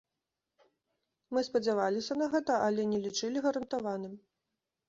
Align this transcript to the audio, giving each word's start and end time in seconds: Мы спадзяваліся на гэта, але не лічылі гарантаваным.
Мы 1.37 1.43
спадзяваліся 1.49 2.13
на 2.21 2.31
гэта, 2.33 2.57
але 2.69 2.89
не 2.95 2.99
лічылі 3.05 3.37
гарантаваным. 3.49 4.13